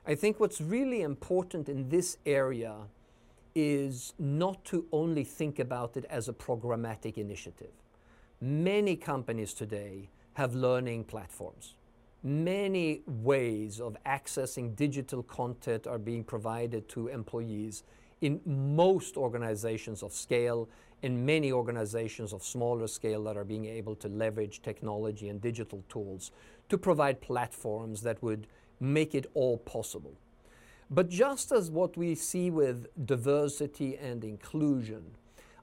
[0.06, 2.76] I think what's really important in this area
[3.54, 7.72] is not to only think about it as a programmatic initiative.
[8.40, 11.74] Many companies today have learning platforms
[12.26, 17.84] many ways of accessing digital content are being provided to employees
[18.20, 20.68] in most organizations of scale
[21.04, 25.84] and many organizations of smaller scale that are being able to leverage technology and digital
[25.88, 26.32] tools
[26.68, 28.48] to provide platforms that would
[28.80, 30.14] make it all possible.
[30.90, 35.02] But just as what we see with diversity and inclusion,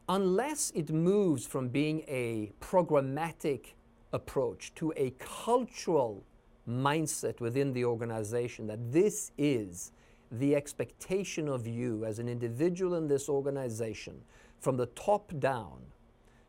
[0.10, 3.74] unless it moves from being a programmatic
[4.12, 6.24] approach to a cultural
[6.68, 9.92] mindset within the organization that this is
[10.32, 14.22] the expectation of you as an individual in this organization
[14.60, 15.80] from the top down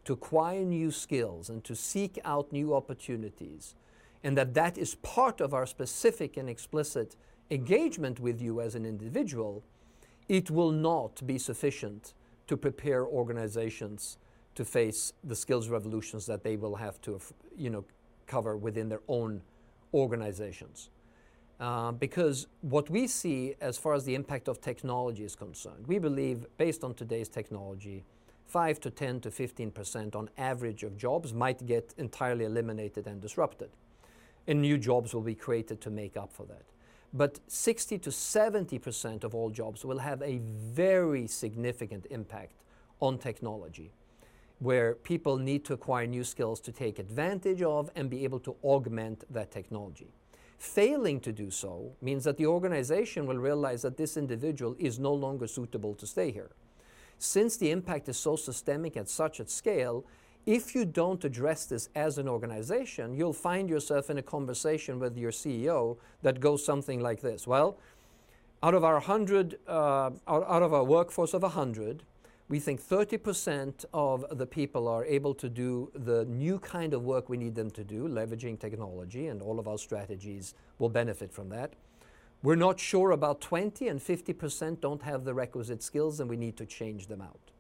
[0.05, 3.75] to acquire new skills and to seek out new opportunities
[4.25, 7.15] and that that is part of our specific and explicit
[7.51, 9.63] engagement with you as an individual,
[10.29, 12.15] it will not be sufficient
[12.47, 14.17] to prepare organizations
[14.55, 17.21] to face the skills revolutions that they will have to
[17.57, 17.85] you know,
[18.27, 19.43] cover within their own
[19.93, 20.91] organizations.
[21.61, 25.99] Uh, because what we see as far as the impact of technology is concerned, we
[25.99, 28.05] believe, based on today's technology,
[28.47, 33.21] 5 to 10 to 15 percent on average of jobs might get entirely eliminated and
[33.21, 33.71] disrupted.
[34.47, 36.65] And new jobs will be created to make up for that.
[37.13, 42.63] But 60 to 70 percent of all jobs will have a very significant impact
[43.01, 43.93] on technology,
[44.59, 48.57] where people need to acquire new skills to take advantage of and be able to
[48.65, 50.09] augment that technology.
[50.59, 55.13] Failing to do so means that the organization will realize that this individual is no
[55.13, 56.51] longer suitable to stay here.
[57.19, 60.05] Since the impact is so systemic at such a scale,
[60.47, 65.17] if you don't address this as an organization, you'll find yourself in a conversation with
[65.17, 67.47] your CEO that goes something like this.
[67.47, 67.79] Well,
[68.63, 72.03] out of our 100, uh, out, out of our workforce of 100,
[72.49, 77.31] we think 30% of the people are able to do the new kind of work
[77.31, 81.49] we need them to do, leveraging technology, and all of our strategies will benefit from
[81.49, 81.73] that.
[82.43, 86.59] We're not sure about 20 and 50% don't have the requisite skills, and we need
[86.59, 87.51] to change them out.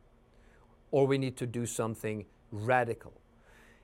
[0.90, 3.12] Or we need to do something radical.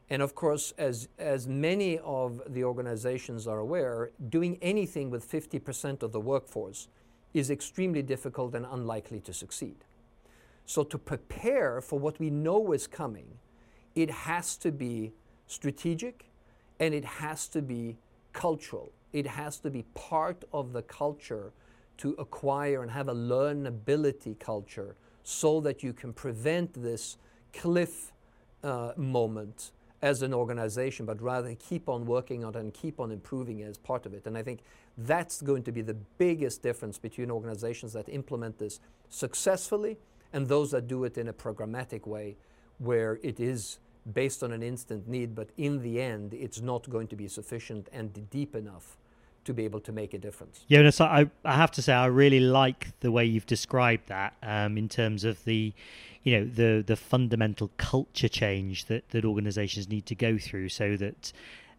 [0.09, 6.03] And of course, as, as many of the organizations are aware, doing anything with 50%
[6.03, 6.89] of the workforce
[7.33, 9.77] is extremely difficult and unlikely to succeed.
[10.67, 13.39] So, to prepare for what we know is coming,
[13.95, 15.13] it has to be
[15.47, 16.27] strategic
[16.79, 17.97] and it has to be
[18.33, 18.93] cultural.
[19.13, 21.53] It has to be part of the culture
[21.99, 27.17] to acquire and have a learnability culture so that you can prevent this
[27.53, 28.13] cliff
[28.62, 33.11] uh, moment as an organization, but rather keep on working on it and keep on
[33.11, 34.27] improving as part of it.
[34.27, 34.61] And I think
[34.96, 39.99] that's going to be the biggest difference between organizations that implement this successfully
[40.33, 42.37] and those that do it in a programmatic way
[42.79, 43.79] where it is
[44.14, 47.88] based on an instant need, but in the end, it's not going to be sufficient
[47.92, 48.96] and deep enough
[49.44, 50.64] to be able to make a difference.
[50.70, 54.77] Jonas, I, I have to say, I really like the way you've described that um,
[54.77, 55.73] in terms of the
[56.23, 60.97] you know the the fundamental culture change that that organizations need to go through so
[60.97, 61.33] that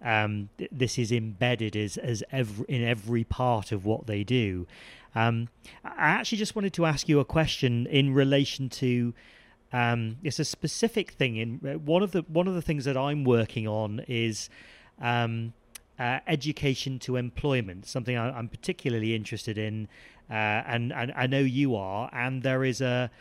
[0.04, 4.66] um, this is embedded as as every, in every part of what they do.
[5.14, 5.50] Um,
[5.84, 9.14] I actually just wanted to ask you a question in relation to.
[9.74, 11.38] Um, it's a specific thing.
[11.38, 14.50] In uh, one of the one of the things that I'm working on is
[15.00, 15.54] um,
[16.00, 19.88] uh, education to employment, something I, am particularly interested in,
[20.30, 22.10] uh, and, and I know you are.
[22.12, 23.12] And there is a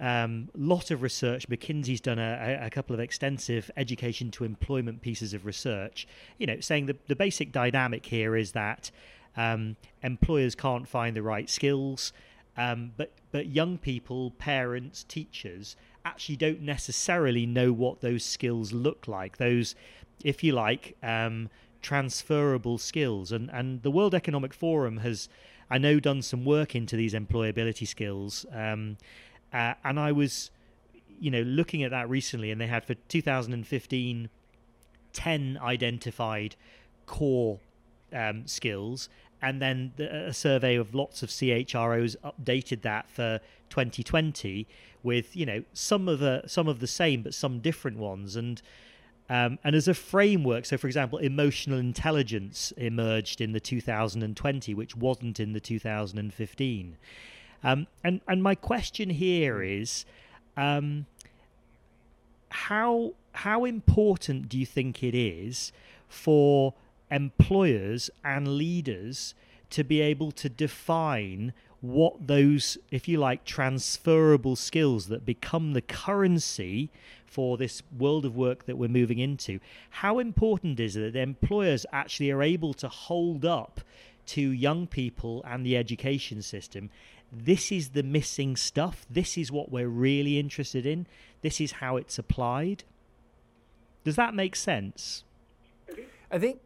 [0.00, 1.48] um, lot of research.
[1.48, 6.06] McKinsey's done a, a, couple of extensive education to employment pieces of research.
[6.38, 8.90] You know, saying the the basic dynamic here is that
[9.36, 12.12] um, employers can't find the right skills,
[12.56, 19.06] um, but but young people, parents, teachers actually don't necessarily know what those skills look
[19.06, 19.36] like.
[19.36, 19.76] Those,
[20.24, 21.48] if you like, um,
[21.80, 23.32] transferable skills.
[23.32, 25.28] And and the World Economic Forum has,
[25.70, 28.46] I know, done some work into these employability skills.
[28.52, 28.96] Um,
[29.52, 30.50] uh, and I was,
[31.20, 34.28] you know, looking at that recently, and they had for 2015
[35.12, 36.56] 10 identified
[37.06, 37.60] core
[38.12, 39.08] um, skills.
[39.40, 44.68] And then the, a survey of lots of CHROs updated that for 2020
[45.02, 48.36] with, you know, some of the some of the same, but some different ones.
[48.36, 48.62] And
[49.28, 54.96] um, and as a framework, so for example, emotional intelligence emerged in the 2020, which
[54.96, 56.96] wasn't in the 2015.
[57.64, 60.04] Um, and and my question here is,
[60.56, 61.06] um,
[62.50, 65.72] how how important do you think it is
[66.08, 66.74] for
[67.10, 69.34] employers and leaders
[69.70, 75.80] to be able to define what those, if you like, transferable skills that become the
[75.80, 76.90] currency
[77.26, 79.58] for this world of work that we're moving into.
[79.90, 83.80] How important is it that employers actually are able to hold up
[84.26, 86.90] to young people and the education system?
[87.32, 89.06] This is the missing stuff.
[89.08, 91.06] This is what we're really interested in.
[91.40, 92.84] This is how it's applied.
[94.04, 95.24] Does that make sense?
[96.30, 96.60] I think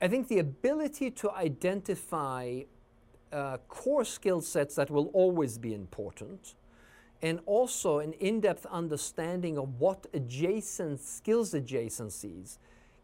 [0.00, 2.60] I think the ability to identify
[3.32, 6.54] uh, core skill sets that will always be important,
[7.22, 12.58] and also an in depth understanding of what adjacent skills adjacencies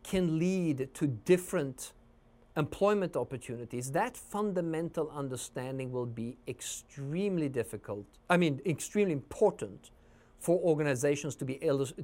[0.05, 1.93] can lead to different
[2.57, 9.91] employment opportunities, that fundamental understanding will be extremely difficult, I mean, extremely important
[10.39, 11.55] for organizations to be,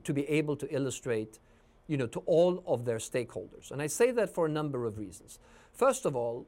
[0.04, 1.38] to be able to illustrate
[1.88, 3.70] you know, to all of their stakeholders.
[3.70, 5.38] And I say that for a number of reasons.
[5.72, 6.46] First of all,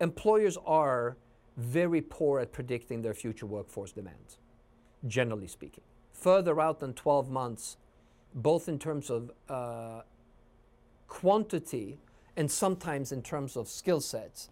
[0.00, 1.16] employers are
[1.56, 4.38] very poor at predicting their future workforce demands,
[5.06, 5.84] generally speaking.
[6.12, 7.76] Further out than 12 months,
[8.34, 10.02] both in terms of uh,
[11.08, 11.98] quantity
[12.36, 14.48] and sometimes in terms of skill sets,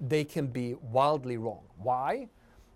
[0.00, 1.62] they can be wildly wrong.
[1.78, 2.28] Why?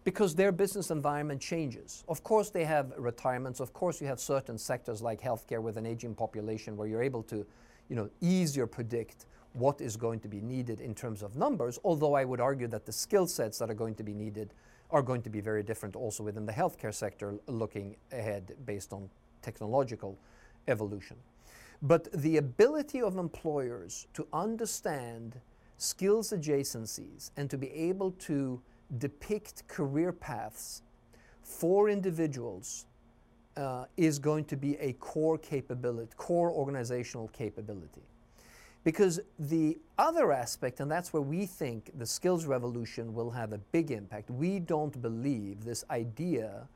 [0.05, 2.05] Because their business environment changes.
[2.09, 3.61] Of course, they have retirements.
[3.61, 7.22] Of course, you have certain sectors like healthcare with an aging population where you're able
[7.24, 7.47] to,
[7.88, 9.24] you know, easier predict
[9.55, 12.84] what is going to be needed in terms of numbers, although I would argue that
[12.84, 14.53] the skill sets that are going to be needed
[14.90, 19.09] are going to be very different also within the healthcare sector looking ahead based on
[19.42, 20.18] technological
[20.68, 21.16] evolution.
[21.85, 25.39] But the ability of employers to understand
[25.76, 28.62] skills adjacencies and to be able to
[28.97, 30.80] depict career paths
[31.43, 32.87] for individuals
[33.59, 38.03] uh, is going to be a core capability, core organizational capability.
[38.82, 43.59] Because the other aspect, and that's where we think the skills revolution will have a
[43.59, 46.66] big impact, we don't believe this idea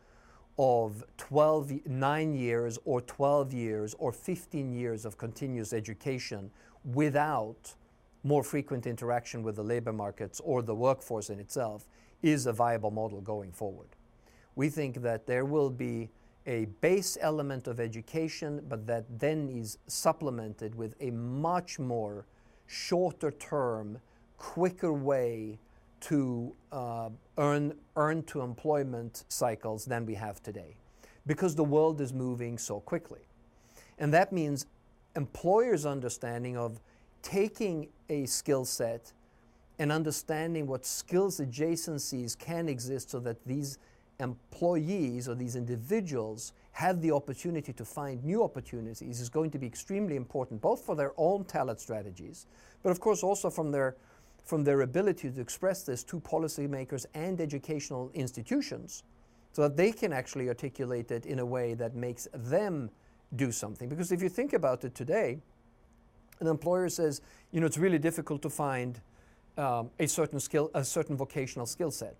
[0.58, 6.50] of 12, 9 years or 12 years or 15 years of continuous education
[6.84, 7.74] without
[8.24, 11.86] more frequent interaction with the labor markets or the workforce in itself
[12.22, 13.88] is a viable model going forward.
[14.56, 16.10] We think that there will be
[16.46, 22.26] a base element of education, but that then is supplemented with a much more
[22.66, 24.00] shorter term,
[24.36, 25.58] quicker way
[26.00, 30.76] to uh, earn, earn to employment cycles than we have today
[31.26, 33.20] because the world is moving so quickly.
[33.98, 34.66] And that means
[35.16, 36.80] employers' understanding of
[37.22, 39.12] taking a skill set
[39.78, 43.78] and understanding what skills adjacencies can exist so that these
[44.20, 49.66] employees or these individuals have the opportunity to find new opportunities is going to be
[49.66, 52.46] extremely important, both for their own talent strategies,
[52.82, 53.96] but of course also from their
[54.44, 59.02] from their ability to express this to policymakers and educational institutions
[59.52, 62.90] so that they can actually articulate it in a way that makes them
[63.36, 63.88] do something.
[63.88, 65.38] Because if you think about it today,
[66.40, 67.20] an employer says,
[67.50, 69.00] you know, it's really difficult to find
[69.56, 72.16] um, a certain skill, a certain vocational skill set.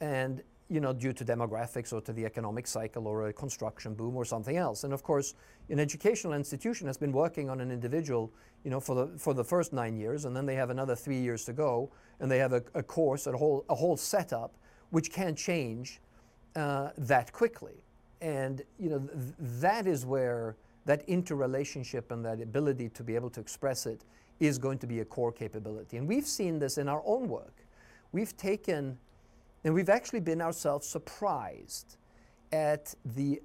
[0.00, 4.16] And you know, due to demographics or to the economic cycle or a construction boom
[4.16, 4.84] or something else.
[4.84, 5.34] And of course,
[5.68, 8.32] an educational institution has been working on an individual,
[8.64, 11.18] you know, for the for the first nine years, and then they have another three
[11.18, 11.90] years to go,
[12.20, 14.54] and they have a, a course, a whole a whole setup,
[14.90, 16.00] which can change
[16.54, 17.82] uh, that quickly.
[18.20, 20.56] And you know, th- that is where
[20.86, 24.04] that interrelationship and that ability to be able to express it
[24.38, 25.96] is going to be a core capability.
[25.96, 27.66] And we've seen this in our own work.
[28.12, 28.98] We've taken
[29.64, 31.96] and we've actually been ourselves surprised
[32.52, 33.40] at the,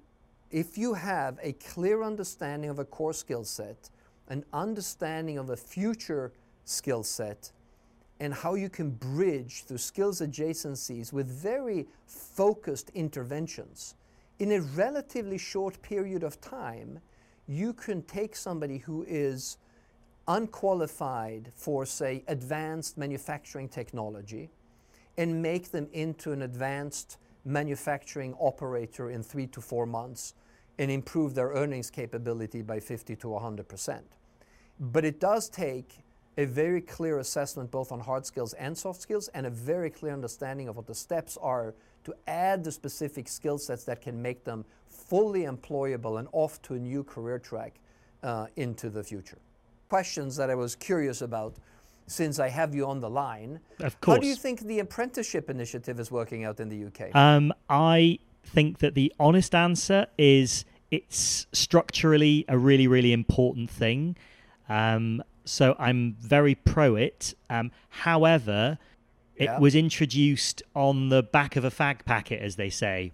[0.51, 3.89] if you have a clear understanding of a core skill set,
[4.30, 6.32] an understanding of a future
[6.63, 7.51] skill set,
[8.20, 13.95] and how you can bridge through skills adjacencies with very focused interventions.
[14.39, 16.99] In a relatively short period of time,
[17.47, 19.57] you can take somebody who is
[20.28, 24.49] unqualified for, say, advanced manufacturing technology
[25.18, 30.34] and make them into an advanced manufacturing operator in three to four months
[30.78, 34.01] and improve their earnings capability by 50 to 100%.
[34.80, 35.99] But it does take
[36.38, 40.11] a very clear assessment both on hard skills and soft skills and a very clear
[40.11, 44.43] understanding of what the steps are to add the specific skill sets that can make
[44.43, 47.80] them fully employable and off to a new career track
[48.24, 49.38] uh, into the future.
[49.88, 51.55] Questions that I was curious about
[52.08, 53.60] since I have you on the line.
[53.80, 54.18] Of course.
[54.18, 57.16] How do you think the apprenticeship initiative is working out in the UK?
[57.16, 64.16] Um, I think that the honest answer is it's structurally a really, really important thing.
[64.70, 67.34] Um, so I'm very pro it.
[67.49, 68.78] Um, however,
[69.36, 69.60] it yeah.
[69.60, 73.12] was introduced on the back of a fag packet, as they say.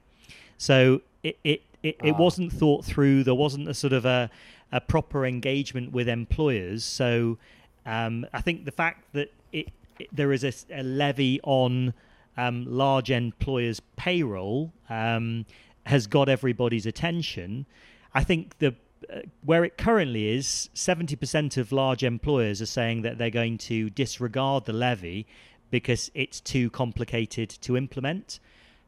[0.57, 2.17] So it, it it, it ah.
[2.17, 3.23] wasn't thought through.
[3.23, 4.29] There wasn't a sort of a,
[4.71, 6.83] a proper engagement with employers.
[6.83, 7.37] So
[7.85, 9.69] um, I think the fact that it,
[9.99, 11.93] it there is a, a levy on
[12.37, 15.45] um, large employers' payroll um,
[15.85, 17.65] has got everybody's attention.
[18.13, 18.75] I think the
[19.11, 23.89] uh, where it currently is, 70% of large employers are saying that they're going to
[23.89, 25.25] disregard the levy
[25.71, 28.39] because it's too complicated to implement.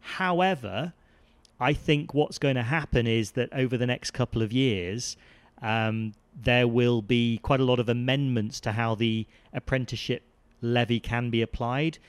[0.02, 0.94] However,
[1.60, 5.18] I think what's going to happen is that over the next couple of years,
[5.62, 10.24] um, there will be quite a lot of amendments to how the apprenticeship
[10.62, 12.00] levy can be applied,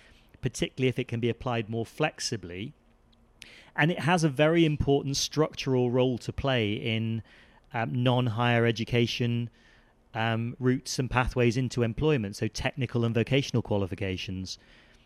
[0.41, 2.73] particularly if it can be applied more flexibly.
[3.77, 7.23] And it has a very important structural role to play in
[7.73, 9.51] um, non higher education
[10.15, 14.59] um, routes and pathways into employment, so technical and vocational qualifications.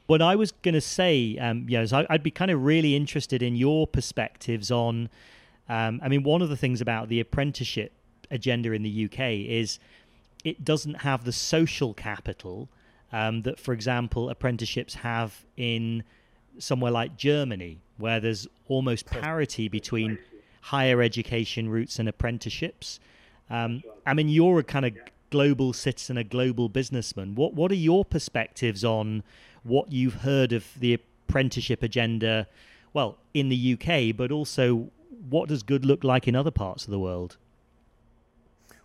[0.07, 2.63] What I was going to say, um, you know, is I, would be kind of
[2.63, 5.09] really interested in your perspectives on.
[5.69, 7.93] Um, I mean, one of the things about the apprenticeship
[8.31, 9.79] agenda in the UK is
[10.45, 12.69] it doesn't have the social capital
[13.13, 16.05] um, that, for example, apprenticeships have in
[16.59, 20.19] somewhere like Germany, where there's almost parity between
[20.61, 23.01] higher education routes and apprenticeships.
[23.51, 24.93] Um, I mean, you're a kind of
[25.31, 27.35] global citizen, a global businessman.
[27.35, 29.23] What what are your perspectives on
[29.63, 32.47] what you've heard of the apprenticeship agenda?
[32.93, 34.91] Well, in the UK, but also
[35.29, 37.37] what does good look like in other parts of the world?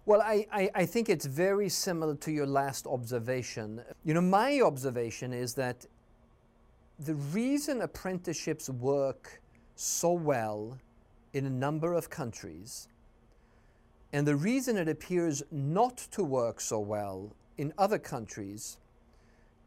[0.06, 3.82] Well, I, I, I, think it's very similar to your last observation.
[4.04, 5.86] You know, my observation is that
[7.00, 9.42] the reason apprenticeships work
[9.76, 10.78] so well
[11.32, 12.90] in a number of countries,
[14.12, 18.80] and the reason it appears not to work so well in other countries,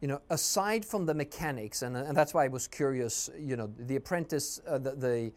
[0.03, 3.73] you know, aside from the mechanics, and, and that's why I was curious, you know,
[3.79, 5.33] the apprentice, uh, the,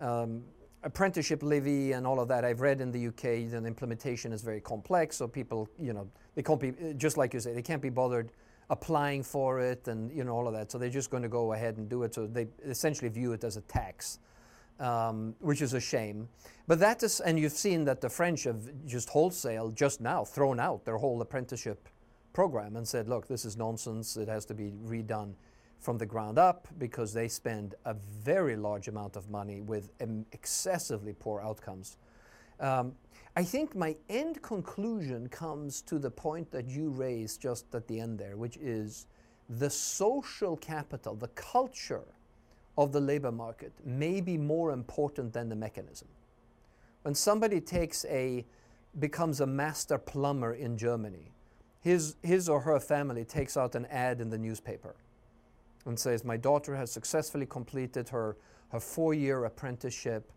[0.00, 0.42] the um,
[0.88, 2.44] apprenticeship levy and all of that.
[2.44, 6.42] I've read in the UK, the implementation is very complex, so people, you know, they
[6.42, 8.32] can't be, just like you say, they can't be bothered
[8.70, 10.70] applying for it and, you know, all of that.
[10.70, 12.14] So they're just going to go ahead and do it.
[12.14, 14.18] So they essentially view it as a tax
[14.80, 16.28] um, which is a shame.
[16.66, 20.60] But that is, and you've seen that the French have just wholesale, just now, thrown
[20.60, 21.88] out their whole apprenticeship
[22.32, 24.16] program and said, look, this is nonsense.
[24.16, 25.34] It has to be redone
[25.80, 29.90] from the ground up because they spend a very large amount of money with
[30.32, 31.96] excessively poor outcomes.
[32.60, 32.94] Um,
[33.36, 38.00] I think my end conclusion comes to the point that you raised just at the
[38.00, 39.06] end there, which is
[39.48, 42.04] the social capital, the culture
[42.76, 46.08] of the labor market may be more important than the mechanism.
[47.02, 48.44] When somebody takes a,
[48.98, 51.32] becomes a master plumber in Germany,
[51.80, 54.96] his, his or her family takes out an ad in the newspaper
[55.88, 58.36] and says, My daughter has successfully completed her,
[58.70, 60.30] her four year apprenticeship.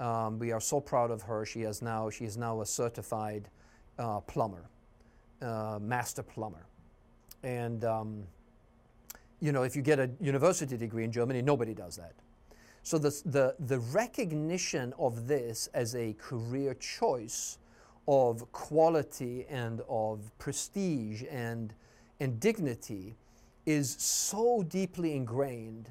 [0.00, 1.46] Um, we are so proud of her.
[1.46, 3.48] She, has now, she is now a certified
[3.98, 4.68] uh, plumber,
[5.40, 6.66] uh, master plumber.
[7.42, 8.24] And um,
[9.40, 12.14] you know, if you get a university degree in Germany, nobody does that.
[12.82, 17.58] So the, the, the recognition of this as a career choice
[18.06, 21.72] of quality and of prestige and,
[22.20, 23.16] and dignity
[23.66, 25.90] is so deeply ingrained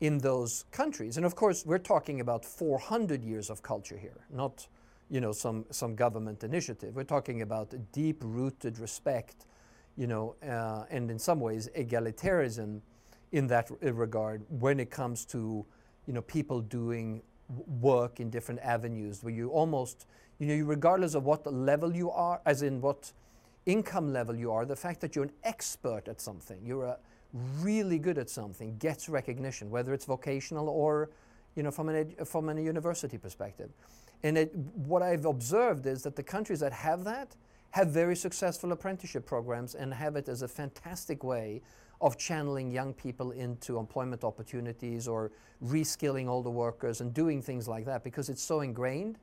[0.00, 1.16] in those countries.
[1.16, 4.66] And of course, we're talking about 400 years of culture here, not
[5.10, 6.94] you know, some, some government initiative.
[6.94, 9.46] We're talking about deep-rooted respect,
[9.96, 12.80] you know, uh, and in some ways egalitarianism
[13.32, 15.64] in that regard when it comes to
[16.06, 17.22] you know people doing
[17.80, 20.06] work in different avenues where you almost
[20.38, 23.12] you know regardless of what level you are as in what
[23.66, 26.98] income level you are the fact that you're an expert at something you're a
[27.32, 31.10] really good at something gets recognition whether it's vocational or
[31.54, 33.70] you know from an from a university perspective
[34.22, 37.36] and it, what i've observed is that the countries that have that
[37.70, 41.62] have very successful apprenticeship programs and have it as a fantastic way
[42.00, 45.30] of channeling young people into employment opportunities or
[45.64, 49.18] reskilling older workers and doing things like that because it's so ingrained.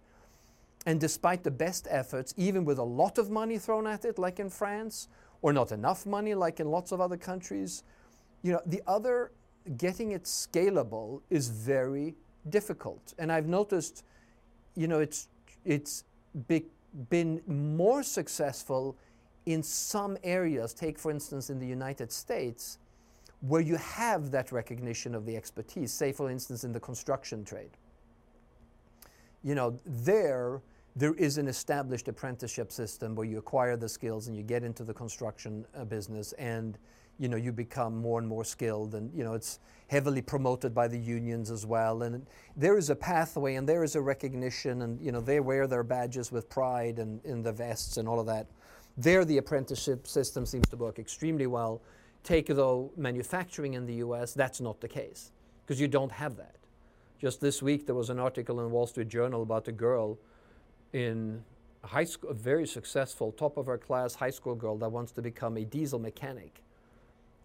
[0.86, 4.40] And despite the best efforts, even with a lot of money thrown at it, like
[4.40, 5.08] in France,
[5.42, 7.84] or not enough money, like in lots of other countries,
[8.42, 9.32] you know, the other
[9.78, 12.16] getting it scalable is very
[12.50, 13.14] difficult.
[13.18, 14.04] And I've noticed,
[14.76, 15.28] you know, it's
[15.66, 16.06] it's
[16.48, 16.66] be,
[17.10, 18.96] been more successful
[19.46, 22.80] in some areas, take for instance in the United States,
[23.42, 27.72] where you have that recognition of the expertise, say for instance in the construction trade.
[29.44, 30.62] You know, there,
[30.96, 34.84] there is an established apprenticeship system where you acquire the skills and you get into
[34.84, 36.78] the construction uh, business and
[37.20, 40.88] you know, you become more and more skilled, and you know, it's heavily promoted by
[40.88, 42.04] the unions as well.
[42.04, 45.68] And there is a pathway, and there is a recognition, and you know, they wear
[45.68, 48.48] their badges with pride and in the vests and all of that.
[48.98, 51.82] There, the apprenticeship system seems to work extremely well.
[52.24, 55.32] Take though manufacturing in the U.S., that's not the case
[55.66, 56.56] because you don't have that.
[57.20, 60.18] Just this week, there was an article in the Wall Street Journal about a girl
[60.94, 61.44] in
[61.84, 65.22] high school, a very successful, top of her class high school girl that wants to
[65.22, 66.62] become a diesel mechanic.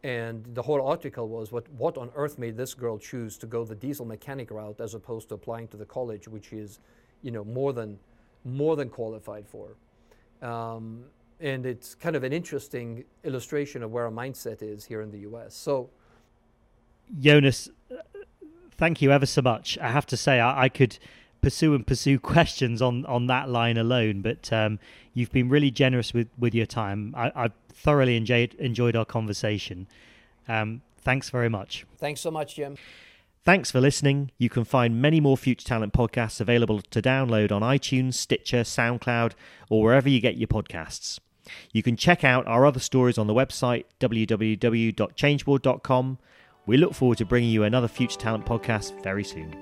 [0.04, 3.64] And the whole article was what, what on earth made this girl choose to go
[3.64, 6.80] the diesel mechanic route as opposed to applying to the college, which is,
[7.22, 7.98] you know, more than,
[8.44, 9.76] more than qualified for.
[10.42, 11.04] Um,
[11.40, 15.18] and it's kind of an interesting illustration of where our mindset is here in the
[15.20, 15.54] US.
[15.54, 15.90] So,
[17.20, 17.68] Jonas,
[18.76, 19.78] thank you ever so much.
[19.78, 20.98] I have to say, I, I could
[21.40, 24.22] pursue and pursue questions on on that line alone.
[24.22, 24.78] But um,
[25.12, 27.14] you've been really generous with with your time.
[27.16, 29.86] I, I thoroughly enjoyed enjoyed our conversation.
[30.48, 31.86] Um, thanks very much.
[31.98, 32.76] Thanks so much, Jim.
[33.44, 34.30] Thanks for listening.
[34.38, 39.32] You can find many more Future Talent podcasts available to download on iTunes, Stitcher, SoundCloud,
[39.68, 41.18] or wherever you get your podcasts.
[41.72, 46.18] You can check out our other stories on the website www.changeboard.com.
[46.66, 49.52] We look forward to bringing you another Future Talent podcast very soon.